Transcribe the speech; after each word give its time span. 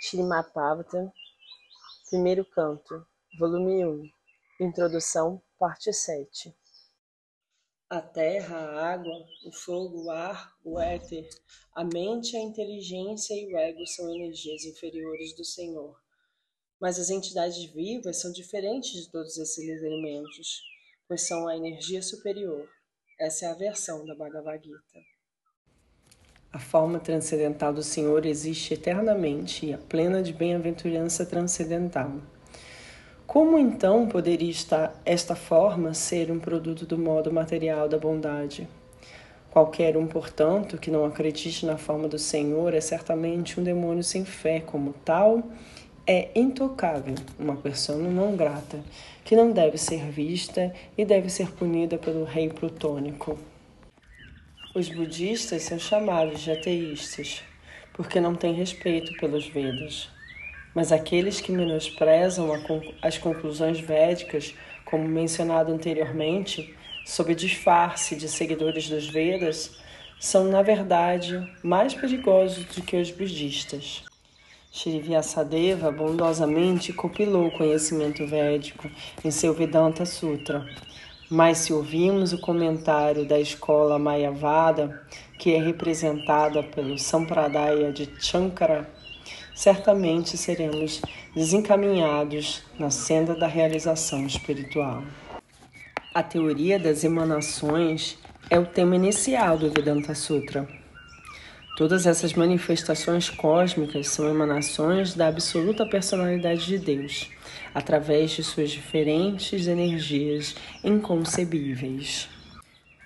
Srimad 0.00 0.46
primeiro 2.08 2.44
canto, 2.44 3.04
volume 3.36 3.84
1, 3.84 4.10
introdução, 4.60 5.42
parte 5.58 5.92
7. 5.92 6.56
A 7.90 8.00
terra, 8.00 8.58
a 8.58 8.92
água, 8.92 9.26
o 9.44 9.50
fogo, 9.50 10.04
o 10.04 10.10
ar, 10.10 10.56
o 10.64 10.78
éter, 10.78 11.28
a 11.74 11.82
mente, 11.82 12.36
a 12.36 12.40
inteligência 12.40 13.34
e 13.34 13.52
o 13.52 13.58
ego 13.58 13.84
são 13.88 14.08
energias 14.08 14.64
inferiores 14.64 15.34
do 15.34 15.44
Senhor. 15.44 16.00
Mas 16.80 17.00
as 17.00 17.10
entidades 17.10 17.64
vivas 17.64 18.20
são 18.20 18.30
diferentes 18.30 18.92
de 18.92 19.10
todos 19.10 19.36
esses 19.36 19.58
elementos, 19.82 20.62
pois 21.08 21.26
são 21.26 21.48
a 21.48 21.56
energia 21.56 22.02
superior. 22.02 22.70
Essa 23.18 23.46
é 23.46 23.48
a 23.48 23.54
versão 23.54 24.06
da 24.06 24.14
Bhagavad 24.14 24.64
Gita. 24.64 25.17
A 26.50 26.58
forma 26.58 26.98
transcendental 26.98 27.74
do 27.74 27.82
Senhor 27.82 28.24
existe 28.24 28.72
eternamente 28.72 29.66
e 29.66 29.74
a 29.74 29.78
plena 29.78 30.22
de 30.22 30.32
bem-aventurança 30.32 31.26
transcendental. 31.26 32.10
Como 33.26 33.58
então 33.58 34.08
poderia 34.08 34.50
estar 34.50 34.98
esta 35.04 35.36
forma 35.36 35.92
ser 35.92 36.30
um 36.30 36.38
produto 36.38 36.86
do 36.86 36.96
modo 36.96 37.30
material 37.30 37.86
da 37.86 37.98
bondade? 37.98 38.66
Qualquer 39.50 39.94
um, 39.98 40.06
portanto, 40.06 40.78
que 40.78 40.90
não 40.90 41.04
acredite 41.04 41.66
na 41.66 41.76
forma 41.76 42.08
do 42.08 42.18
Senhor 42.18 42.72
é 42.72 42.80
certamente 42.80 43.60
um 43.60 43.62
demônio 43.62 44.02
sem 44.02 44.24
fé, 44.24 44.60
como 44.60 44.94
tal, 45.04 45.42
é 46.06 46.30
intocável, 46.34 47.16
uma 47.38 47.56
pessoa 47.56 47.98
não 47.98 48.34
grata, 48.34 48.80
que 49.22 49.36
não 49.36 49.52
deve 49.52 49.76
ser 49.76 50.10
vista 50.10 50.72
e 50.96 51.04
deve 51.04 51.28
ser 51.28 51.52
punida 51.52 51.98
pelo 51.98 52.24
rei 52.24 52.48
plutônico. 52.48 53.38
Os 54.78 54.88
budistas 54.88 55.62
são 55.62 55.76
chamados 55.76 56.40
de 56.40 56.52
ateístas, 56.52 57.42
porque 57.92 58.20
não 58.20 58.36
têm 58.36 58.54
respeito 58.54 59.12
pelos 59.16 59.44
Vedas. 59.44 60.08
Mas 60.72 60.92
aqueles 60.92 61.40
que 61.40 61.50
menosprezam 61.50 62.48
as 63.02 63.18
conclusões 63.18 63.80
védicas, 63.80 64.54
como 64.84 65.02
mencionado 65.02 65.72
anteriormente, 65.72 66.72
sob 67.04 67.34
disfarce 67.34 68.14
de 68.14 68.28
seguidores 68.28 68.88
dos 68.88 69.08
Vedas, 69.08 69.76
são, 70.20 70.44
na 70.44 70.62
verdade, 70.62 71.44
mais 71.60 71.92
perigosos 71.92 72.64
do 72.66 72.80
que 72.80 72.98
os 72.98 73.10
budistas. 73.10 74.04
Shri 74.70 75.00
Vyasadeva 75.00 75.90
bondosamente 75.90 76.92
compilou 76.92 77.48
o 77.48 77.58
conhecimento 77.58 78.24
védico 78.28 78.88
em 79.24 79.30
seu 79.32 79.52
Vedanta 79.52 80.06
Sutra, 80.06 80.64
mas 81.30 81.58
se 81.58 81.72
ouvimos 81.72 82.32
o 82.32 82.38
comentário 82.38 83.26
da 83.26 83.38
escola 83.38 83.98
Mayavada, 83.98 85.02
que 85.38 85.54
é 85.54 85.62
representada 85.62 86.62
pelo 86.62 86.98
Sampradaya 86.98 87.92
de 87.92 88.08
Shankara, 88.18 88.88
certamente 89.54 90.36
seremos 90.36 91.02
desencaminhados 91.34 92.62
na 92.78 92.90
senda 92.90 93.34
da 93.34 93.46
realização 93.46 94.26
espiritual. 94.26 95.02
A 96.14 96.22
teoria 96.22 96.78
das 96.78 97.04
emanações 97.04 98.18
é 98.48 98.58
o 98.58 98.66
tema 98.66 98.96
inicial 98.96 99.58
do 99.58 99.70
Vedanta 99.70 100.14
Sutra. 100.14 100.66
Todas 101.76 102.06
essas 102.06 102.32
manifestações 102.32 103.30
cósmicas 103.30 104.08
são 104.08 104.28
emanações 104.28 105.14
da 105.14 105.28
absoluta 105.28 105.86
personalidade 105.86 106.66
de 106.66 106.78
Deus 106.78 107.30
através 107.74 108.30
de 108.32 108.42
suas 108.42 108.70
diferentes 108.70 109.66
energias 109.66 110.54
inconcebíveis. 110.84 112.28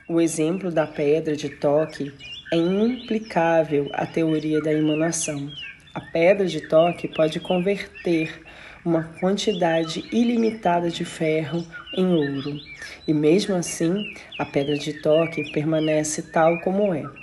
O 0.08 0.20
exemplo 0.20 0.70
da 0.70 0.86
pedra 0.86 1.36
de 1.36 1.48
toque 1.48 2.12
é 2.52 2.56
implicável 2.56 3.88
à 3.92 4.04
teoria 4.04 4.60
da 4.60 4.72
emanação. 4.72 5.48
A 5.94 6.00
pedra 6.00 6.46
de 6.46 6.60
toque 6.68 7.08
pode 7.08 7.40
converter 7.40 8.42
uma 8.84 9.04
quantidade 9.20 10.04
ilimitada 10.12 10.90
de 10.90 11.04
ferro 11.04 11.64
em 11.96 12.06
ouro, 12.06 12.58
e 13.06 13.12
mesmo 13.14 13.54
assim 13.54 13.94
a 14.38 14.44
pedra 14.44 14.76
de 14.76 14.94
toque 15.00 15.52
permanece 15.52 16.22
tal 16.32 16.60
como 16.60 16.92
é. 16.92 17.21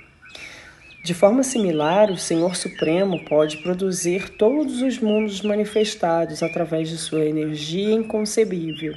De 1.01 1.13
forma 1.13 1.43
similar, 1.43 2.11
o 2.11 2.17
Senhor 2.17 2.55
Supremo 2.55 3.23
pode 3.25 3.57
produzir 3.57 4.29
todos 4.31 4.81
os 4.81 4.99
mundos 4.99 5.41
manifestados 5.41 6.43
através 6.43 6.89
de 6.89 6.97
sua 6.97 7.25
energia 7.25 7.93
inconcebível, 7.93 8.93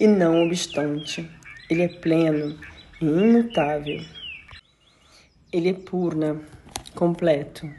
e 0.00 0.06
não 0.06 0.44
obstante, 0.44 1.28
ele 1.70 1.82
é 1.82 1.88
pleno 1.88 2.58
e 3.00 3.04
imutável. 3.04 4.00
Ele 5.52 5.68
é 5.70 5.72
purna, 5.72 6.40
completo. 6.94 7.70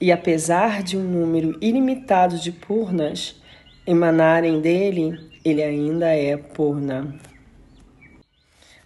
E 0.00 0.12
apesar 0.12 0.82
de 0.82 0.96
um 0.96 1.02
número 1.02 1.58
ilimitado 1.62 2.38
de 2.38 2.52
purnas 2.52 3.40
emanarem 3.86 4.60
dele, 4.60 5.18
ele 5.44 5.62
ainda 5.62 6.08
é 6.08 6.36
purna. 6.36 7.14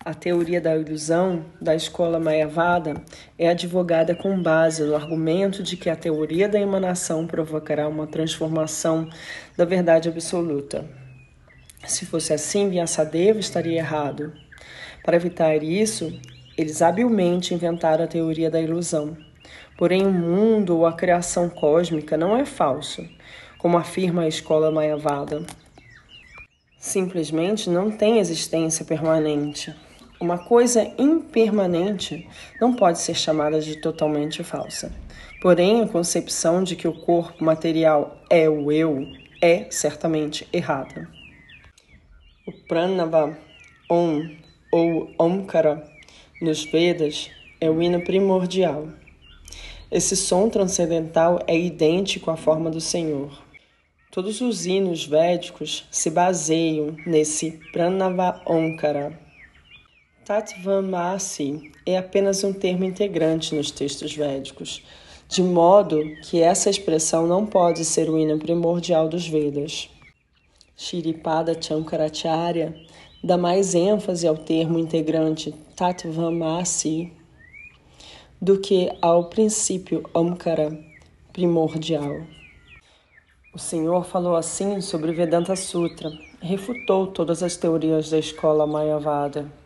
A 0.05 0.15
teoria 0.15 0.61
da 0.61 0.77
ilusão 0.77 1.45
da 1.61 1.75
escola 1.75 2.21
Mayavada 2.21 2.95
é 3.37 3.49
advogada 3.49 4.15
com 4.15 4.41
base 4.41 4.85
no 4.85 4.95
argumento 4.95 5.61
de 5.61 5.77
que 5.77 5.91
a 5.91 5.97
teoria 5.97 6.49
da 6.49 6.59
emanação 6.59 7.27
provocará 7.27 7.89
uma 7.89 8.07
transformação 8.07 9.11
da 9.57 9.65
verdade 9.65 10.09
absoluta. 10.09 10.89
Se 11.85 12.07
fosse 12.07 12.33
assim, 12.33 12.71
Vyasadeva 12.71 13.41
estaria 13.41 13.79
errado. 13.79 14.33
Para 15.05 15.17
evitar 15.17 15.63
isso, 15.65 16.17
eles 16.57 16.81
habilmente 16.81 17.53
inventaram 17.53 18.05
a 18.05 18.09
teoria 18.09 18.51
da 18.51 18.61
ilusão. 18.61 19.17
Porém, 19.77 20.07
o 20.07 20.13
mundo 20.13 20.77
ou 20.77 20.87
a 20.87 20.93
criação 20.93 21.51
cósmica 21.51 22.17
não 22.17 22.37
é 22.37 22.45
falso, 22.45 23.05
como 23.59 23.77
afirma 23.77 24.23
a 24.23 24.29
escola 24.29 24.71
Mayavada. 24.71 25.45
Simplesmente 26.79 27.69
não 27.69 27.91
tem 27.91 28.21
existência 28.21 28.85
permanente. 28.85 29.75
Uma 30.21 30.37
coisa 30.37 30.83
impermanente 30.99 32.29
não 32.61 32.75
pode 32.75 32.99
ser 32.99 33.15
chamada 33.15 33.61
de 33.61 33.77
totalmente 33.77 34.43
falsa. 34.43 34.93
Porém, 35.41 35.81
a 35.81 35.87
concepção 35.87 36.65
de 36.65 36.75
que 36.75 36.89
o 36.89 36.93
corpo 36.93 37.45
material 37.45 38.21
é 38.29 38.49
o 38.49 38.73
eu 38.73 39.07
é 39.41 39.71
certamente 39.71 40.49
errada. 40.53 41.09
O 42.45 42.53
Pranava 42.67 43.39
Om 43.89 44.37
ou 44.73 45.09
Omkara 45.21 45.89
nos 46.43 46.65
Vedas 46.65 47.31
é 47.61 47.71
o 47.71 47.81
hino 47.81 48.01
primordial. 48.01 48.89
Esse 49.89 50.17
som 50.17 50.49
transcendental 50.49 51.39
é 51.47 51.57
idêntico 51.57 52.29
à 52.29 52.37
forma 52.37 52.71
do 52.71 52.81
Senhor. 52.81 53.41
Todos 54.11 54.41
os 54.41 54.67
hinos 54.67 55.07
védicos 55.07 55.87
se 55.93 56.11
baseiam 56.11 56.97
nesse 57.07 57.53
Pranava 57.71 58.43
Omkara 58.45 59.28
Tatvamasi 60.29 61.73
é 61.87 61.97
apenas 61.97 62.45
um 62.45 62.53
termo 62.53 62.85
integrante 62.85 63.55
nos 63.55 63.71
textos 63.71 64.15
védicos, 64.15 64.85
de 65.27 65.43
modo 65.43 65.99
que 66.25 66.43
essa 66.43 66.69
expressão 66.69 67.27
não 67.27 67.47
pode 67.47 67.83
ser 67.83 68.11
o 68.11 68.19
hino 68.19 68.39
primordial 68.39 69.09
dos 69.09 69.27
Vedas. 69.27 69.89
Shiripada 70.77 71.59
Chankaracharya 71.59 72.75
dá 73.25 73.39
mais 73.39 73.75
ênfase 73.75 74.29
ao 74.29 74.37
termo 74.37 74.79
integrante 74.79 75.55
Tatvamasi 75.75 77.11
do 78.39 78.61
que 78.61 78.93
ao 79.01 79.31
princípio 79.31 80.03
Omkara 80.13 80.79
primordial. 81.33 82.21
O 83.55 83.59
Senhor 83.59 84.05
falou 84.05 84.37
assim 84.37 84.83
sobre 84.83 85.11
Vedanta 85.13 85.57
Sutra, 85.57 86.11
refutou 86.39 87.07
todas 87.07 87.43
as 87.43 87.57
teorias 87.57 88.11
da 88.11 88.19
escola 88.19 88.67
Mayavada. 88.67 89.58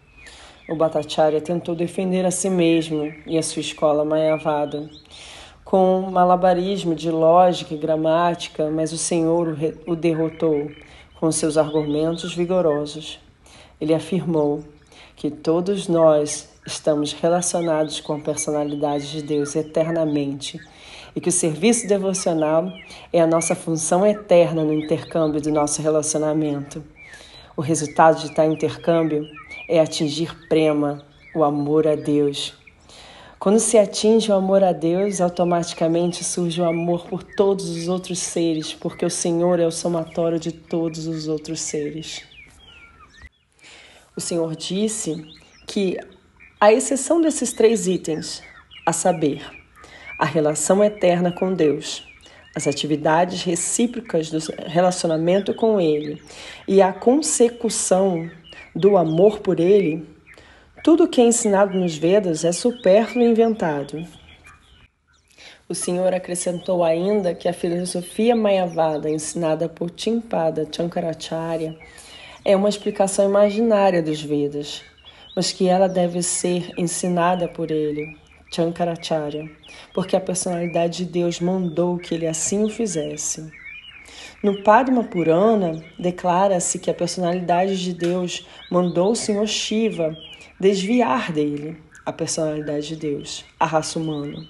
O 0.68 0.76
Bhattacharya 0.76 1.40
tentou 1.40 1.74
defender 1.74 2.24
a 2.24 2.30
si 2.30 2.48
mesmo 2.48 3.12
e 3.26 3.36
a 3.36 3.42
sua 3.42 3.60
escola 3.60 4.04
Mayavada 4.04 4.88
com 5.64 6.10
malabarismo 6.10 6.94
de 6.94 7.10
lógica 7.10 7.72
e 7.72 7.78
gramática, 7.78 8.70
mas 8.70 8.92
o 8.92 8.98
Senhor 8.98 9.56
o 9.86 9.96
derrotou 9.96 10.70
com 11.18 11.32
seus 11.32 11.56
argumentos 11.56 12.34
vigorosos. 12.34 13.18
Ele 13.80 13.94
afirmou 13.94 14.62
que 15.16 15.30
todos 15.30 15.88
nós 15.88 16.50
estamos 16.66 17.14
relacionados 17.14 18.00
com 18.00 18.12
a 18.12 18.20
personalidade 18.20 19.10
de 19.10 19.22
Deus 19.22 19.56
eternamente 19.56 20.60
e 21.16 21.20
que 21.20 21.30
o 21.30 21.32
serviço 21.32 21.88
devocional 21.88 22.70
é 23.10 23.20
a 23.20 23.26
nossa 23.26 23.54
função 23.54 24.06
eterna 24.06 24.62
no 24.62 24.74
intercâmbio 24.74 25.40
do 25.40 25.50
nosso 25.50 25.80
relacionamento. 25.80 26.84
O 27.56 27.62
resultado 27.62 28.20
de 28.20 28.34
tal 28.34 28.50
intercâmbio 28.52 29.26
é 29.68 29.80
atingir 29.80 30.48
prema, 30.48 31.04
o 31.34 31.42
amor 31.42 31.86
a 31.86 31.94
Deus. 31.94 32.54
Quando 33.38 33.58
se 33.58 33.76
atinge 33.76 34.30
o 34.30 34.34
amor 34.34 34.62
a 34.62 34.72
Deus, 34.72 35.20
automaticamente 35.20 36.22
surge 36.22 36.60
o 36.60 36.64
amor 36.64 37.06
por 37.06 37.24
todos 37.24 37.68
os 37.68 37.88
outros 37.88 38.20
seres, 38.20 38.72
porque 38.72 39.04
o 39.04 39.10
Senhor 39.10 39.58
é 39.58 39.66
o 39.66 39.72
somatório 39.72 40.38
de 40.38 40.52
todos 40.52 41.06
os 41.08 41.26
outros 41.26 41.60
seres. 41.60 42.22
O 44.16 44.20
Senhor 44.20 44.54
disse 44.54 45.26
que, 45.66 45.98
à 46.60 46.72
exceção 46.72 47.20
desses 47.20 47.52
três 47.52 47.88
itens, 47.88 48.42
a 48.86 48.92
saber, 48.92 49.42
a 50.18 50.24
relação 50.24 50.84
eterna 50.84 51.32
com 51.32 51.52
Deus, 51.52 52.06
as 52.54 52.68
atividades 52.68 53.42
recíprocas 53.42 54.30
do 54.30 54.38
relacionamento 54.66 55.54
com 55.54 55.80
Ele 55.80 56.22
e 56.68 56.80
a 56.80 56.92
consecução 56.92 58.30
do 58.74 58.96
amor 58.96 59.40
por 59.40 59.60
Ele, 59.60 60.06
tudo 60.82 61.04
o 61.04 61.08
que 61.08 61.20
é 61.20 61.24
ensinado 61.24 61.78
nos 61.78 61.96
Vedas 61.96 62.44
é 62.44 62.52
supérfluo 62.52 63.22
e 63.22 63.30
inventado. 63.30 64.04
O 65.68 65.74
Senhor 65.74 66.12
acrescentou 66.12 66.82
ainda 66.82 67.34
que 67.34 67.48
a 67.48 67.52
filosofia 67.52 68.34
Mayavada, 68.34 69.08
ensinada 69.08 69.68
por 69.68 69.90
Timpada 69.90 70.66
Chankaracharya, 70.70 71.78
é 72.44 72.56
uma 72.56 72.68
explicação 72.68 73.24
imaginária 73.24 74.02
dos 74.02 74.20
Vedas, 74.20 74.82
mas 75.36 75.52
que 75.52 75.68
ela 75.68 75.88
deve 75.88 76.22
ser 76.22 76.72
ensinada 76.76 77.46
por 77.46 77.70
ele, 77.70 78.16
Chankaracharya, 78.52 79.48
porque 79.94 80.16
a 80.16 80.20
personalidade 80.20 81.04
de 81.04 81.12
Deus 81.12 81.40
mandou 81.40 81.96
que 81.96 82.14
ele 82.14 82.26
assim 82.26 82.64
o 82.64 82.68
fizesse. 82.68 83.61
No 84.42 84.60
Padma 84.60 85.04
Purana, 85.04 85.80
declara-se 85.96 86.80
que 86.80 86.90
a 86.90 86.94
personalidade 86.94 87.80
de 87.80 87.94
Deus 87.94 88.44
mandou 88.68 89.12
o 89.12 89.16
Senhor 89.16 89.46
Shiva 89.46 90.16
desviar 90.58 91.30
dele 91.30 91.76
a 92.04 92.12
personalidade 92.12 92.88
de 92.88 92.96
Deus, 92.96 93.44
a 93.60 93.64
raça 93.66 94.00
humana. 94.00 94.44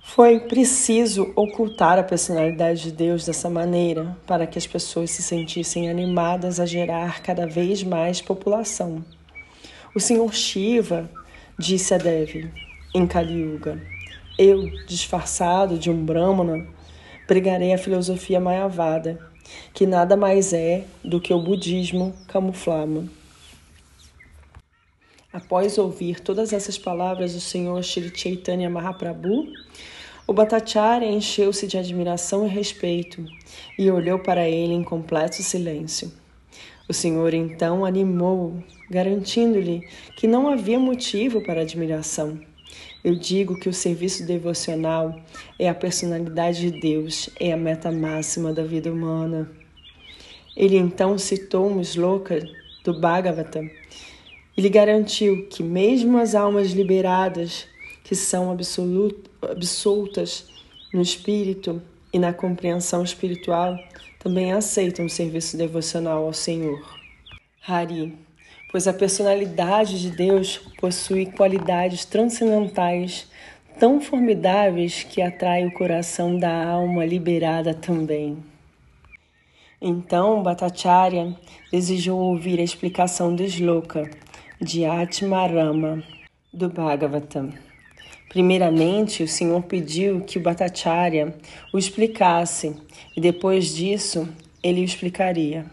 Foi 0.00 0.38
preciso 0.38 1.32
ocultar 1.34 1.98
a 1.98 2.04
personalidade 2.04 2.84
de 2.84 2.92
Deus 2.92 3.26
dessa 3.26 3.50
maneira 3.50 4.16
para 4.24 4.46
que 4.46 4.56
as 4.56 4.68
pessoas 4.68 5.10
se 5.10 5.22
sentissem 5.22 5.90
animadas 5.90 6.60
a 6.60 6.66
gerar 6.66 7.22
cada 7.22 7.48
vez 7.48 7.82
mais 7.82 8.20
população. 8.22 9.04
O 9.96 9.98
Senhor 9.98 10.32
Shiva 10.32 11.10
disse 11.58 11.92
a 11.92 11.98
Devi 11.98 12.48
em 12.94 13.04
Kali 13.04 13.34
Yuga: 13.34 13.82
Eu, 14.38 14.62
disfarçado 14.86 15.76
de 15.76 15.90
um 15.90 16.04
Brahmana, 16.04 16.68
pregarei 17.30 17.72
a 17.72 17.78
filosofia 17.78 18.40
Mayavada, 18.40 19.16
que 19.72 19.86
nada 19.86 20.16
mais 20.16 20.52
é 20.52 20.84
do 21.04 21.20
que 21.20 21.32
o 21.32 21.40
budismo 21.40 22.12
camuflado. 22.26 23.08
Após 25.32 25.78
ouvir 25.78 26.18
todas 26.18 26.52
essas 26.52 26.76
palavras 26.76 27.32
do 27.32 27.40
Senhor 27.40 27.80
Shri 27.84 28.10
Chaitanya 28.12 28.68
Mahaprabhu, 28.68 29.46
o 30.26 30.32
Bhattacharya 30.32 31.08
encheu-se 31.08 31.68
de 31.68 31.78
admiração 31.78 32.44
e 32.44 32.50
respeito 32.50 33.24
e 33.78 33.88
olhou 33.88 34.18
para 34.18 34.48
ele 34.48 34.74
em 34.74 34.82
completo 34.82 35.40
silêncio. 35.40 36.12
O 36.88 36.92
Senhor 36.92 37.32
então 37.32 37.84
animou, 37.84 38.60
garantindo-lhe 38.90 39.86
que 40.16 40.26
não 40.26 40.48
havia 40.48 40.80
motivo 40.80 41.40
para 41.44 41.60
admiração. 41.60 42.40
Eu 43.02 43.14
digo 43.14 43.58
que 43.58 43.68
o 43.68 43.72
serviço 43.72 44.26
devocional 44.26 45.18
é 45.58 45.68
a 45.68 45.74
personalidade 45.74 46.70
de 46.70 46.80
Deus, 46.80 47.30
é 47.40 47.52
a 47.52 47.56
meta 47.56 47.90
máxima 47.90 48.52
da 48.52 48.62
vida 48.62 48.92
humana. 48.92 49.50
Ele 50.54 50.76
então 50.76 51.16
citou 51.16 51.70
um 51.70 51.80
sloka 51.80 52.46
do 52.84 53.00
Bhagavata 53.00 53.62
e 54.56 54.60
lhe 54.60 54.68
garantiu 54.68 55.46
que, 55.48 55.62
mesmo 55.62 56.18
as 56.18 56.34
almas 56.34 56.72
liberadas, 56.72 57.66
que 58.04 58.14
são 58.14 58.50
absolutas 58.50 60.44
no 60.92 61.00
espírito 61.00 61.80
e 62.12 62.18
na 62.18 62.34
compreensão 62.34 63.02
espiritual, 63.02 63.78
também 64.18 64.52
aceitam 64.52 65.06
o 65.06 65.10
serviço 65.10 65.56
devocional 65.56 66.26
ao 66.26 66.34
Senhor. 66.34 66.78
Hari, 67.66 68.18
pois 68.70 68.86
a 68.86 68.92
personalidade 68.92 70.00
de 70.00 70.10
Deus 70.10 70.58
possui 70.78 71.26
qualidades 71.26 72.04
transcendentais 72.04 73.28
tão 73.78 74.00
formidáveis 74.00 75.02
que 75.02 75.22
atrai 75.22 75.66
o 75.66 75.72
coração 75.72 76.38
da 76.38 76.66
alma 76.66 77.04
liberada 77.04 77.74
também. 77.74 78.38
Então 79.80 80.42
Bhattacharya 80.42 81.34
desejou 81.72 82.20
ouvir 82.20 82.60
a 82.60 82.62
explicação 82.62 83.34
do 83.34 83.42
Sloka 83.42 84.08
de 84.60 84.84
Atmarama 84.84 86.02
do 86.52 86.68
Bhagavatam. 86.68 87.50
Primeiramente, 88.28 89.22
o 89.22 89.28
Senhor 89.28 89.62
pediu 89.62 90.20
que 90.20 90.38
o 90.38 90.42
Bhattacharya 90.42 91.34
o 91.72 91.78
explicasse 91.78 92.76
e 93.16 93.20
depois 93.20 93.74
disso 93.74 94.28
ele 94.62 94.82
o 94.82 94.84
explicaria. 94.84 95.64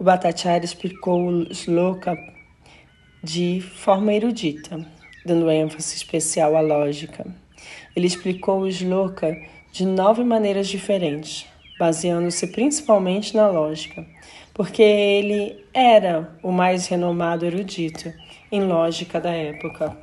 O 0.00 0.02
Bhattacharya 0.02 0.64
explicou 0.64 1.26
o 1.26 1.52
sloka 1.52 2.16
de 3.22 3.60
forma 3.60 4.14
erudita, 4.14 4.82
dando 5.26 5.50
ênfase 5.50 5.94
especial 5.94 6.56
à 6.56 6.60
lógica. 6.62 7.26
Ele 7.94 8.06
explicou 8.06 8.60
o 8.60 8.66
sloka 8.66 9.36
de 9.70 9.84
nove 9.84 10.24
maneiras 10.24 10.68
diferentes, 10.68 11.46
baseando-se 11.78 12.46
principalmente 12.46 13.36
na 13.36 13.48
lógica, 13.48 14.06
porque 14.54 14.80
ele 14.80 15.62
era 15.74 16.34
o 16.42 16.50
mais 16.50 16.86
renomado 16.86 17.44
erudito 17.44 18.10
em 18.50 18.62
lógica 18.62 19.20
da 19.20 19.32
época. 19.32 19.94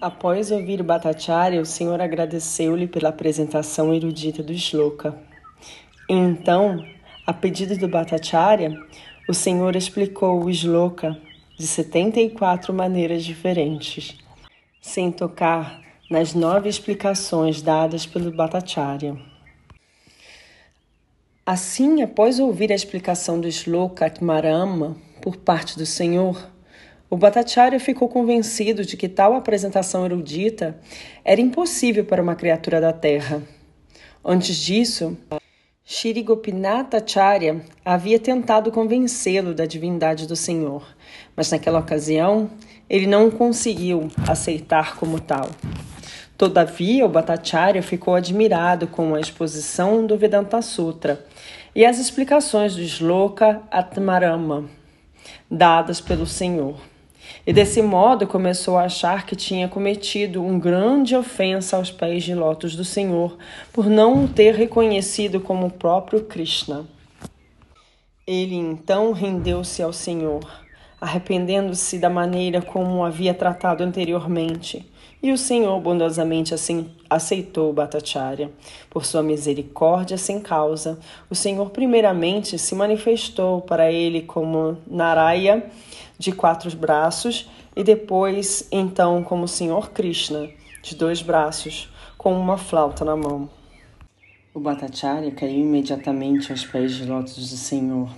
Após 0.00 0.50
ouvir 0.50 0.80
o 0.80 0.84
Bhattacharya, 0.84 1.60
o 1.60 1.66
Senhor 1.66 2.00
agradeceu-lhe 2.00 2.86
pela 2.86 3.10
apresentação 3.10 3.92
erudita 3.92 4.42
do 4.42 4.54
Shloka. 4.54 5.14
Então, 6.08 6.82
a 7.26 7.32
pedido 7.32 7.76
do 7.76 7.88
Bhattacharya, 7.88 8.80
o 9.28 9.34
Senhor 9.34 9.74
explicou 9.74 10.44
o 10.44 10.52
Shloka 10.52 11.18
de 11.58 11.66
74 11.66 12.72
maneiras 12.72 13.24
diferentes, 13.24 14.16
sem 14.80 15.10
tocar 15.10 15.80
nas 16.08 16.34
nove 16.34 16.68
explicações 16.68 17.60
dadas 17.60 18.06
pelo 18.06 18.30
Bhattacharya. 18.30 19.16
Assim, 21.44 22.00
após 22.00 22.38
ouvir 22.38 22.70
a 22.70 22.76
explicação 22.76 23.40
do 23.40 23.50
Shloka 23.50 24.06
Atmarama 24.06 24.96
por 25.20 25.36
parte 25.36 25.76
do 25.76 25.84
Senhor, 25.84 26.48
o 27.10 27.16
Bhattacharya 27.16 27.80
ficou 27.80 28.08
convencido 28.08 28.84
de 28.84 28.96
que 28.96 29.08
tal 29.08 29.34
apresentação 29.34 30.04
erudita 30.04 30.78
era 31.24 31.40
impossível 31.40 32.04
para 32.04 32.22
uma 32.22 32.36
criatura 32.36 32.80
da 32.80 32.92
Terra. 32.92 33.42
Antes 34.24 34.56
disso, 34.56 35.16
Shri 35.88 36.20
Gopinathacharya 36.20 37.60
havia 37.84 38.18
tentado 38.18 38.72
convencê-lo 38.72 39.54
da 39.54 39.66
divindade 39.66 40.26
do 40.26 40.34
Senhor, 40.34 40.84
mas 41.36 41.52
naquela 41.52 41.78
ocasião 41.78 42.50
ele 42.90 43.06
não 43.06 43.30
conseguiu 43.30 44.08
aceitar 44.28 44.96
como 44.96 45.20
tal. 45.20 45.48
Todavia, 46.36 47.06
o 47.06 47.08
Bhattacharya 47.08 47.84
ficou 47.84 48.16
admirado 48.16 48.88
com 48.88 49.14
a 49.14 49.20
exposição 49.20 50.04
do 50.04 50.18
Vedanta 50.18 50.60
Sutra 50.60 51.24
e 51.72 51.86
as 51.86 52.00
explicações 52.00 52.74
do 52.74 52.84
Shloka 52.84 53.62
Atmarama 53.70 54.68
dadas 55.48 56.00
pelo 56.00 56.26
Senhor 56.26 56.80
e 57.46 57.52
desse 57.52 57.80
modo 57.80 58.26
começou 58.26 58.76
a 58.76 58.84
achar 58.84 59.24
que 59.24 59.36
tinha 59.36 59.68
cometido 59.68 60.42
uma 60.44 60.58
grande 60.58 61.14
ofensa 61.14 61.76
aos 61.76 61.90
pés 61.90 62.24
de 62.24 62.34
lótus 62.34 62.74
do 62.74 62.84
Senhor 62.84 63.36
por 63.72 63.86
não 63.86 64.24
o 64.24 64.28
ter 64.28 64.54
reconhecido 64.54 65.40
como 65.40 65.66
o 65.66 65.70
próprio 65.70 66.24
Krishna. 66.24 66.86
Ele 68.26 68.56
então 68.56 69.12
rendeu-se 69.12 69.80
ao 69.82 69.92
Senhor, 69.92 70.42
arrependendo-se 71.00 71.98
da 71.98 72.10
maneira 72.10 72.60
como 72.60 72.96
o 72.96 73.04
havia 73.04 73.32
tratado 73.32 73.84
anteriormente, 73.84 74.84
e 75.22 75.32
o 75.32 75.38
Senhor 75.38 75.80
bondosamente 75.80 76.52
assim 76.52 76.90
aceitou 77.08 77.72
Bhattacharya. 77.72 78.50
Por 78.90 79.04
sua 79.04 79.22
misericórdia 79.22 80.18
sem 80.18 80.40
causa, 80.40 80.98
o 81.30 81.34
Senhor 81.34 81.70
primeiramente 81.70 82.58
se 82.58 82.74
manifestou 82.74 83.60
para 83.60 83.90
ele 83.90 84.22
como 84.22 84.78
Naraya 84.86 85.64
de 86.18 86.32
quatro 86.32 86.74
braços, 86.76 87.48
e 87.74 87.84
depois, 87.84 88.66
então, 88.72 89.22
como 89.22 89.44
o 89.44 89.48
Senhor 89.48 89.90
Krishna, 89.90 90.48
de 90.82 90.94
dois 90.94 91.20
braços, 91.22 91.90
com 92.16 92.38
uma 92.38 92.56
flauta 92.56 93.04
na 93.04 93.16
mão. 93.16 93.48
O 94.54 94.60
Bhattacharya 94.60 95.30
caiu 95.32 95.60
imediatamente 95.60 96.50
aos 96.50 96.64
pés 96.64 96.94
de 96.94 97.04
lótus 97.04 97.50
do 97.50 97.56
Senhor 97.56 98.08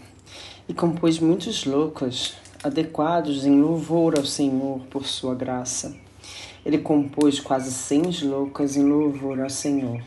e 0.69 0.75
compôs 0.75 1.19
muitos 1.19 1.64
loucos 1.64 2.35
adequados 2.62 3.45
em 3.45 3.61
louvor 3.61 4.17
ao 4.17 4.25
Senhor 4.25 4.81
por 4.90 5.07
sua 5.07 5.35
graça. 5.35 5.97
Ele 6.64 6.78
compôs 6.78 7.40
quase 7.40 7.73
cem 7.73 8.02
loucas 8.23 8.76
em 8.76 8.85
louvor 8.85 9.40
ao 9.40 9.50
Senhor. 9.50 10.02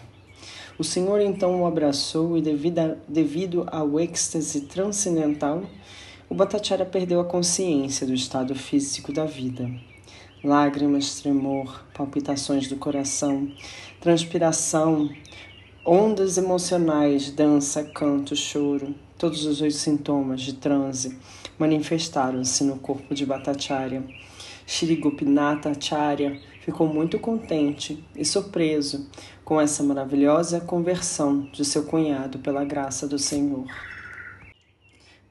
O 0.77 0.83
Senhor 0.83 1.19
então 1.21 1.61
o 1.61 1.65
abraçou 1.65 2.37
e, 2.37 2.41
devido, 2.41 2.97
devido 3.07 3.67
ao 3.71 3.99
êxtase 3.99 4.61
transcendental, 4.61 5.63
o 6.31 6.33
Bhattacharya 6.33 6.85
perdeu 6.85 7.19
a 7.19 7.25
consciência 7.25 8.07
do 8.07 8.13
estado 8.13 8.55
físico 8.55 9.11
da 9.11 9.25
vida. 9.25 9.69
Lágrimas, 10.41 11.19
tremor, 11.19 11.83
palpitações 11.93 12.69
do 12.69 12.77
coração, 12.77 13.51
transpiração, 13.99 15.09
ondas 15.85 16.37
emocionais, 16.37 17.31
dança, 17.31 17.83
canto, 17.83 18.33
choro, 18.33 18.95
todos 19.17 19.43
os 19.43 19.59
oito 19.59 19.75
sintomas 19.75 20.39
de 20.39 20.53
transe 20.53 21.19
manifestaram-se 21.59 22.63
no 22.63 22.77
corpo 22.77 23.13
de 23.13 23.25
Bhattacharya. 23.25 24.01
Shri 24.65 25.01
Acharya 25.65 26.39
ficou 26.61 26.87
muito 26.87 27.19
contente 27.19 28.01
e 28.15 28.23
surpreso 28.23 29.05
com 29.43 29.59
essa 29.59 29.83
maravilhosa 29.83 30.61
conversão 30.61 31.41
de 31.51 31.65
seu 31.65 31.83
cunhado 31.83 32.39
pela 32.39 32.63
graça 32.63 33.05
do 33.05 33.19
Senhor. 33.19 33.65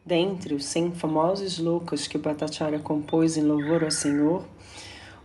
Dentre 0.05 0.55
os 0.55 0.65
cem 0.65 0.93
famosos 0.93 1.59
loucos 1.59 2.09
que 2.09 2.17
Bhattacharya 2.17 2.79
compôs 2.79 3.37
em 3.37 3.43
louvor 3.43 3.85
ao 3.85 3.91
Senhor, 3.91 4.45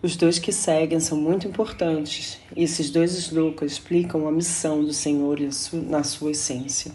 os 0.02 0.18
dois 0.18 0.38
que 0.38 0.52
seguem 0.52 1.00
são 1.00 1.18
muito 1.18 1.48
importantes, 1.48 2.40
e 2.56 2.64
esses 2.64 2.92
dois 2.92 3.14
slokas 3.14 3.72
explicam 3.72 4.28
a 4.28 4.32
missão 4.32 4.84
do 4.84 4.94
Senhor 4.94 5.40
na 5.74 6.04
sua 6.04 6.32
essência. 6.32 6.92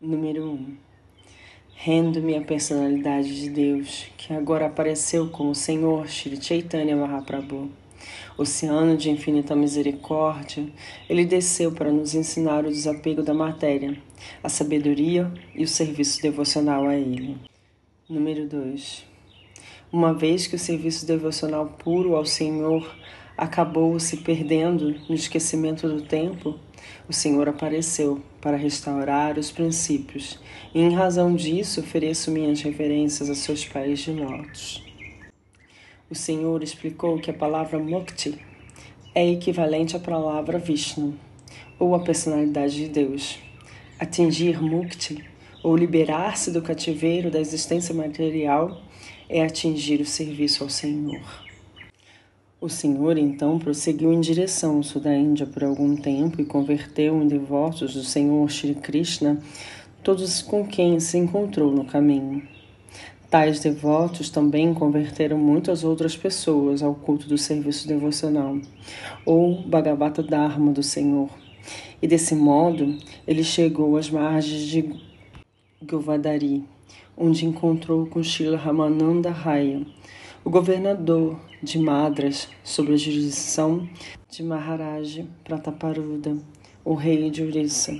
Número 0.00 0.44
1. 0.44 0.48
Um, 0.52 0.76
Rendo-me 1.74 2.36
a 2.36 2.40
personalidade 2.40 3.40
de 3.40 3.50
Deus, 3.50 4.06
que 4.16 4.32
agora 4.32 4.66
apareceu 4.66 5.28
como 5.28 5.54
Senhor 5.54 6.08
Shri 6.08 6.42
Chaitanya 6.42 6.96
Mahaprabhu. 6.96 7.70
Oceano 8.36 8.96
de 8.96 9.10
infinita 9.10 9.56
misericórdia, 9.56 10.66
ele 11.08 11.24
desceu 11.24 11.72
para 11.72 11.90
nos 11.90 12.14
ensinar 12.14 12.64
o 12.64 12.70
desapego 12.70 13.22
da 13.22 13.34
matéria, 13.34 13.96
a 14.42 14.48
sabedoria 14.48 15.32
e 15.54 15.64
o 15.64 15.68
serviço 15.68 16.22
devocional 16.22 16.86
a 16.86 16.94
ele. 16.94 17.36
Número 18.08 18.46
2. 18.46 19.04
Uma 19.92 20.14
vez 20.14 20.46
que 20.46 20.56
o 20.56 20.58
serviço 20.58 21.06
devocional 21.06 21.66
puro 21.66 22.14
ao 22.14 22.24
Senhor 22.24 22.94
acabou 23.36 23.98
se 23.98 24.18
perdendo 24.18 24.96
no 25.08 25.14
esquecimento 25.14 25.88
do 25.88 26.02
tempo, 26.02 26.58
o 27.08 27.12
Senhor 27.12 27.48
apareceu 27.48 28.20
para 28.40 28.56
restaurar 28.56 29.38
os 29.38 29.50
princípios, 29.50 30.38
e 30.74 30.80
em 30.80 30.94
razão 30.94 31.34
disso 31.34 31.80
ofereço 31.80 32.30
minhas 32.30 32.60
reverências 32.60 33.30
a 33.30 33.34
seus 33.34 33.64
pés 33.64 34.00
de 34.00 34.12
lótus. 34.12 34.87
O 36.10 36.14
Senhor 36.14 36.62
explicou 36.62 37.18
que 37.18 37.30
a 37.30 37.34
palavra 37.34 37.78
Mukti 37.78 38.38
é 39.14 39.30
equivalente 39.30 39.94
à 39.94 40.00
palavra 40.00 40.58
Vishnu, 40.58 41.14
ou 41.78 41.94
a 41.94 41.98
personalidade 41.98 42.76
de 42.76 42.88
Deus. 42.88 43.38
Atingir 43.98 44.58
Mukti, 44.62 45.22
ou 45.62 45.76
liberar-se 45.76 46.50
do 46.50 46.62
cativeiro 46.62 47.30
da 47.30 47.38
existência 47.38 47.94
material, 47.94 48.80
é 49.28 49.42
atingir 49.42 50.00
o 50.00 50.06
serviço 50.06 50.64
ao 50.64 50.70
Senhor. 50.70 51.20
O 52.58 52.70
Senhor 52.70 53.18
então 53.18 53.58
prosseguiu 53.58 54.10
em 54.10 54.20
direção 54.20 54.76
ao 54.76 54.82
sul 54.82 55.02
da 55.02 55.14
Índia 55.14 55.44
por 55.44 55.62
algum 55.62 55.94
tempo 55.94 56.40
e 56.40 56.46
converteu 56.46 57.22
em 57.22 57.28
devotos 57.28 57.92
do 57.92 58.02
Senhor 58.02 58.50
Shri 58.50 58.74
Krishna 58.74 59.42
todos 60.02 60.40
com 60.40 60.66
quem 60.66 60.98
se 61.00 61.18
encontrou 61.18 61.70
no 61.70 61.84
caminho. 61.84 62.48
Tais 63.30 63.60
devotos 63.60 64.30
também 64.30 64.72
converteram 64.72 65.36
muitas 65.36 65.84
outras 65.84 66.16
pessoas 66.16 66.82
ao 66.82 66.94
culto 66.94 67.28
do 67.28 67.36
serviço 67.36 67.86
devocional, 67.86 68.56
ou 69.26 69.60
Bhagavata 69.60 70.22
Dharma 70.22 70.72
do 70.72 70.82
Senhor. 70.82 71.28
E 72.00 72.08
desse 72.08 72.34
modo, 72.34 72.96
ele 73.26 73.44
chegou 73.44 73.98
às 73.98 74.08
margens 74.08 74.62
de 74.62 74.94
Govadari, 75.82 76.64
onde 77.14 77.44
encontrou 77.44 78.06
com 78.06 78.24
Srila 78.24 78.56
Ramananda 78.56 79.30
Raya, 79.30 79.82
o 80.42 80.48
governador 80.48 81.38
de 81.62 81.78
Madras 81.78 82.48
sob 82.64 82.94
a 82.94 82.96
jurisdição 82.96 83.86
de 84.30 84.42
Maharaj 84.42 85.26
Prataparuda, 85.44 86.34
o 86.82 86.94
rei 86.94 87.28
de 87.28 87.42
Orissa. 87.42 87.94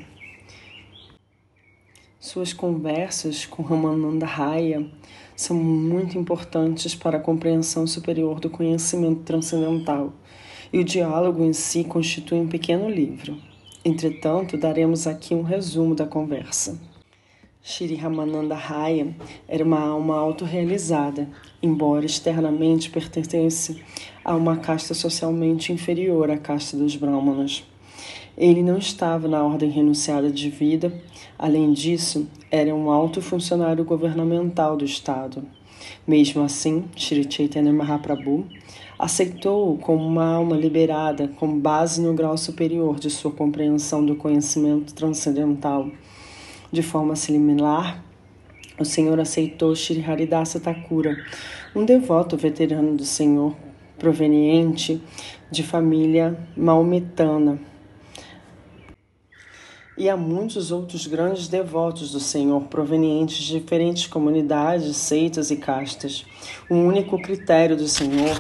Suas 2.29 2.53
conversas 2.53 3.47
com 3.47 3.63
Ramananda 3.63 4.27
Raya 4.27 4.87
são 5.35 5.57
muito 5.57 6.19
importantes 6.19 6.95
para 6.95 7.17
a 7.17 7.21
compreensão 7.21 7.87
superior 7.87 8.39
do 8.39 8.51
conhecimento 8.51 9.23
transcendental, 9.23 10.13
e 10.71 10.79
o 10.79 10.85
diálogo 10.85 11.43
em 11.43 11.55
si 11.55 11.85
constitui 11.85 12.39
um 12.39 12.47
pequeno 12.47 12.87
livro. 12.87 13.35
Entretanto, 13.83 14.59
daremos 14.59 15.07
aqui 15.07 15.35
um 15.35 15.41
resumo 15.41 15.95
da 15.95 16.05
conversa. 16.05 16.79
Shri 17.63 17.95
Ramananda 17.95 18.55
Raya 18.55 19.17
era 19.49 19.65
uma 19.65 19.81
alma 19.81 20.19
autorrealizada, 20.19 21.31
embora 21.63 22.05
externamente 22.05 22.91
pertencesse 22.91 23.83
a 24.23 24.37
uma 24.37 24.59
casta 24.59 24.93
socialmente 24.93 25.73
inferior 25.73 26.31
à 26.31 26.37
casta 26.37 26.77
dos 26.77 26.95
Brahmanas. 26.95 27.65
Ele 28.39 28.63
não 28.63 28.79
estava 28.79 29.27
na 29.27 29.43
ordem 29.43 29.69
renunciada 29.69 30.31
de 30.31 30.49
vida, 30.49 30.93
além 31.37 31.73
disso, 31.73 32.29
era 32.53 32.73
um 32.73 32.89
alto 32.89 33.21
funcionário 33.21 33.85
governamental 33.85 34.77
do 34.77 34.85
Estado. 34.85 35.45
Mesmo 36.07 36.43
assim, 36.45 36.85
Shri 36.95 37.27
Chaitanya 37.29 37.73
Mahaprabhu 37.73 38.47
aceitou-o 38.97 39.77
como 39.79 40.07
uma 40.07 40.25
alma 40.35 40.57
liberada 40.57 41.27
com 41.27 41.59
base 41.59 42.01
no 42.01 42.15
grau 42.15 42.39
superior 42.39 43.01
de 43.01 43.11
sua 43.11 43.33
compreensão 43.33 44.07
do 44.07 44.15
conhecimento 44.15 44.95
transcendental 44.95 45.91
de 46.71 46.83
forma 46.83 47.17
similar, 47.17 48.05
o 48.79 48.85
Senhor 48.85 49.19
aceitou 49.19 49.75
Shri 49.75 50.05
Haridasa 50.05 50.61
Thakura, 50.61 51.17
um 51.75 51.85
devoto 51.85 52.37
veterano 52.37 52.97
do 52.97 53.05
Senhor, 53.05 53.57
proveniente 53.99 55.03
de 55.51 55.65
família 55.65 56.39
maometana. 56.57 57.59
E 60.01 60.09
há 60.09 60.17
muitos 60.17 60.71
outros 60.71 61.09
grandes 61.09 61.49
devotos 61.49 62.13
do 62.13 62.21
Senhor, 62.21 62.63
provenientes 62.67 63.39
de 63.39 63.59
diferentes 63.59 64.07
comunidades, 64.07 64.97
seitas 64.97 65.51
e 65.51 65.57
castas. 65.57 66.25
O 66.71 66.77
único 66.77 67.21
critério 67.21 67.77
do 67.77 67.89
Senhor 67.89 68.39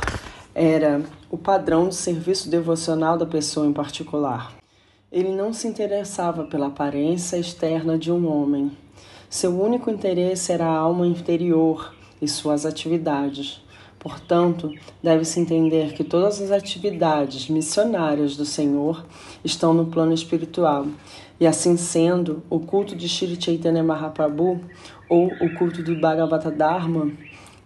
era 0.54 1.02
o 1.28 1.36
padrão 1.36 1.88
de 1.88 1.96
serviço 1.96 2.48
devocional 2.48 3.18
da 3.18 3.26
pessoa 3.26 3.66
em 3.66 3.72
particular. 3.72 4.54
Ele 5.10 5.34
não 5.34 5.52
se 5.52 5.66
interessava 5.66 6.44
pela 6.44 6.68
aparência 6.68 7.36
externa 7.36 7.98
de 7.98 8.12
um 8.12 8.30
homem. 8.30 8.70
Seu 9.28 9.60
único 9.60 9.90
interesse 9.90 10.52
era 10.52 10.64
a 10.64 10.78
alma 10.78 11.08
interior 11.08 11.92
e 12.22 12.28
suas 12.28 12.64
atividades. 12.66 13.60
Portanto, 14.08 14.72
deve-se 15.02 15.38
entender 15.38 15.92
que 15.92 16.02
todas 16.02 16.40
as 16.40 16.50
atividades 16.50 17.46
missionárias 17.50 18.38
do 18.38 18.44
Senhor 18.46 19.04
estão 19.44 19.74
no 19.74 19.84
plano 19.84 20.14
espiritual, 20.14 20.86
e 21.38 21.46
assim 21.46 21.76
sendo, 21.76 22.42
o 22.48 22.58
culto 22.58 22.96
de 22.96 23.06
Shri 23.06 23.36
Chaitanya 23.38 23.82
Mahaprabhu 23.82 24.62
ou 25.10 25.26
o 25.26 25.54
culto 25.58 25.82
do 25.82 26.00
Bhagavata 26.00 26.50
Dharma 26.50 27.12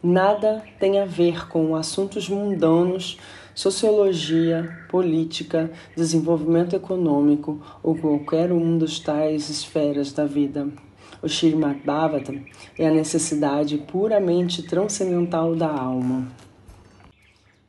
nada 0.02 0.64
tem 0.80 0.98
a 0.98 1.04
ver 1.04 1.48
com 1.48 1.76
assuntos 1.76 2.28
mundanos 2.28 3.16
sociologia, 3.54 4.68
política, 4.88 5.70
desenvolvimento 5.96 6.74
econômico 6.74 7.62
ou 7.84 7.94
qualquer 7.94 8.50
um 8.50 8.76
dos 8.76 8.98
tais 8.98 9.48
esferas 9.48 10.12
da 10.12 10.24
vida. 10.24 10.66
O 11.22 11.28
Srimad 11.28 11.78
Bhagavatam 11.84 12.42
é 12.76 12.88
a 12.88 12.90
necessidade 12.90 13.78
puramente 13.78 14.60
transcendental 14.64 15.54
da 15.54 15.70
alma. 15.70 16.26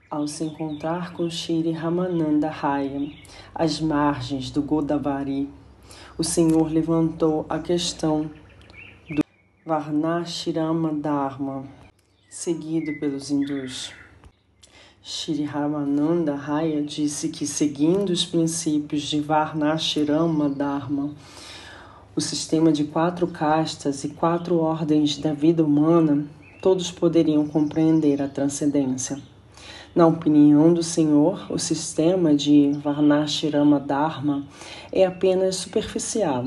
Ao 0.09 0.27
se 0.27 0.43
encontrar 0.43 1.13
com 1.13 1.29
Shri 1.29 1.71
Ramananda 1.71 2.49
Raya, 2.49 3.11
às 3.53 3.79
margens 3.79 4.49
do 4.49 4.63
Godavari, 4.63 5.47
o 6.17 6.23
Senhor 6.23 6.71
levantou 6.71 7.45
a 7.47 7.59
questão 7.59 8.27
do 9.07 9.21
Varnashirama 9.63 10.91
Dharma, 10.91 11.63
seguido 12.27 12.99
pelos 12.99 13.29
hindus. 13.29 13.93
Shri 15.03 15.43
Ramananda 15.43 16.33
Raya 16.33 16.81
disse 16.81 17.29
que, 17.29 17.45
seguindo 17.45 18.09
os 18.09 18.25
princípios 18.25 19.03
de 19.03 19.19
Varnashirama 19.19 20.49
Dharma, 20.49 21.13
o 22.15 22.21
sistema 22.21 22.71
de 22.71 22.83
quatro 22.83 23.25
castas 23.25 24.03
e 24.03 24.09
quatro 24.09 24.57
ordens 24.57 25.17
da 25.17 25.33
vida 25.33 25.63
humana, 25.63 26.27
todos 26.61 26.91
poderiam 26.91 27.47
compreender 27.47 28.21
a 28.21 28.27
transcendência. 28.27 29.19
Na 29.95 30.05
opinião 30.05 30.73
do 30.73 30.83
Senhor, 30.83 31.51
o 31.51 31.57
sistema 31.57 32.35
de 32.35 32.71
Varnashirama 32.83 33.79
Dharma 33.79 34.43
é 34.91 35.05
apenas 35.05 35.55
superficial 35.55 36.45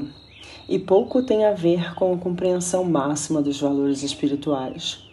e 0.68 0.78
pouco 0.78 1.22
tem 1.22 1.44
a 1.44 1.52
ver 1.52 1.94
com 1.94 2.14
a 2.14 2.18
compreensão 2.18 2.84
máxima 2.84 3.42
dos 3.42 3.60
valores 3.60 4.02
espirituais. 4.02 5.05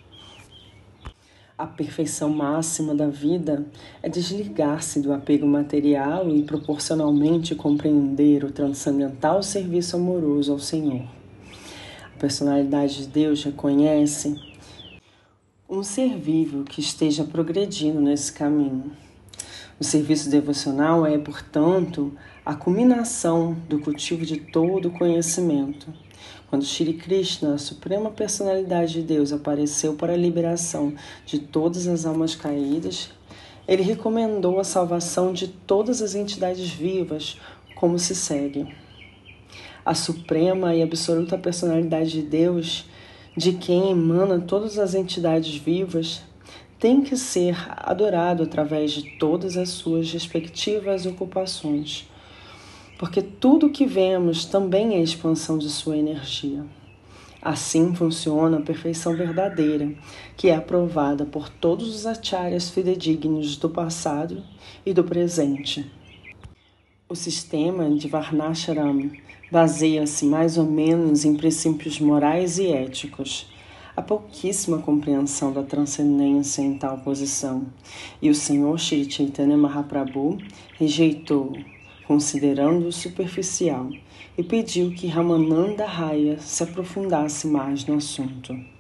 A 1.64 1.66
perfeição 1.66 2.30
máxima 2.30 2.94
da 2.94 3.08
vida 3.08 3.66
é 4.02 4.10
desligar-se 4.10 5.00
do 5.00 5.14
apego 5.14 5.48
material 5.48 6.30
e 6.30 6.44
proporcionalmente 6.44 7.56
compreender 7.56 8.44
o 8.44 8.52
transcendental 8.52 9.42
serviço 9.42 9.96
amoroso 9.96 10.52
ao 10.52 10.60
Senhor. 10.60 11.08
A 12.14 12.20
personalidade 12.20 12.98
de 12.98 13.08
Deus 13.08 13.46
reconhece 13.46 14.38
um 15.70 15.82
ser 15.84 16.18
vivo 16.18 16.66
que 16.66 16.82
esteja 16.82 17.24
progredindo 17.24 18.02
nesse 18.02 18.34
caminho. 18.34 18.92
O 19.80 19.86
serviço 19.86 20.30
devocional 20.30 21.06
é, 21.06 21.18
portanto, 21.18 22.12
a 22.46 22.54
culminação 22.54 23.56
do 23.70 23.80
cultivo 23.80 24.26
de 24.26 24.36
todo 24.36 24.90
o 24.90 24.92
conhecimento 24.92 25.88
quando 26.54 26.66
Shri 26.66 26.94
Krishna, 26.94 27.56
a 27.56 27.58
suprema 27.58 28.12
personalidade 28.12 28.94
de 28.94 29.02
Deus, 29.02 29.34
apareceu 29.34 29.96
para 29.96 30.14
a 30.14 30.16
liberação 30.16 30.94
de 31.26 31.40
todas 31.40 31.88
as 31.88 32.06
almas 32.06 32.36
caídas, 32.36 33.10
Ele 33.68 33.82
recomendou 33.82 34.60
a 34.60 34.64
salvação 34.64 35.34
de 35.34 35.48
todas 35.48 36.00
as 36.00 36.14
entidades 36.14 36.70
vivas, 36.70 37.40
como 37.74 37.98
se 37.98 38.14
segue. 38.14 38.72
A 39.84 39.96
suprema 39.96 40.76
e 40.76 40.84
absoluta 40.84 41.40
personalidade 41.40 42.12
de 42.12 42.22
Deus, 42.22 42.86
de 43.36 43.54
quem 43.54 43.90
emana 43.90 44.40
todas 44.40 44.78
as 44.78 44.94
entidades 44.94 45.56
vivas, 45.56 46.22
tem 46.78 47.02
que 47.02 47.18
ser 47.18 47.58
adorado 47.78 48.44
através 48.44 48.92
de 48.92 49.18
todas 49.18 49.58
as 49.58 49.70
suas 49.70 50.12
respectivas 50.12 51.08
ocupações, 51.08 52.08
porque 52.98 53.22
tudo 53.22 53.70
que 53.70 53.86
vemos 53.86 54.46
também 54.46 54.96
é 54.96 55.02
expansão 55.02 55.58
de 55.58 55.70
sua 55.70 55.98
energia. 55.98 56.64
Assim 57.42 57.94
funciona 57.94 58.58
a 58.58 58.62
perfeição 58.62 59.18
verdadeira, 59.18 59.94
que 60.38 60.48
é 60.48 60.56
aprovada 60.56 61.26
por 61.26 61.50
todos 61.50 61.94
os 61.94 62.06
acharyas 62.06 62.70
fidedignos 62.70 63.58
do 63.58 63.70
passado 63.70 64.42
e 64.86 64.94
do 64.94 65.04
presente. 65.04 65.86
O 67.10 67.16
sistema 67.16 67.90
de 67.90 68.08
Varnashram 68.08 69.12
baseia-se 69.52 70.26
mais 70.26 70.58
ou 70.58 70.66
menos 70.66 71.26
em 71.26 71.36
princípios 71.36 72.00
morais 72.00 72.58
e 72.58 72.68
éticos. 72.68 73.52
Há 73.96 74.02
pouquíssima 74.02 74.80
compreensão 74.80 75.52
da 75.52 75.62
transcendência 75.62 76.62
em 76.62 76.78
tal 76.78 77.00
posição, 77.00 77.68
e 78.22 78.30
o 78.30 78.34
Senhor 78.34 78.80
Shri 78.80 79.12
Chaitanya 79.12 79.56
Mahaprabhu 79.58 80.38
rejeitou, 80.80 81.54
considerando-o 82.08 82.92
superficial 82.92 83.90
e 84.38 84.44
pediu 84.44 84.92
que 84.92 85.08
Ramananda 85.08 85.86
Raya 85.86 86.40
se 86.40 86.64
aprofundasse 86.64 87.48
mais 87.48 87.86
no 87.86 87.96
assunto. 87.96 88.73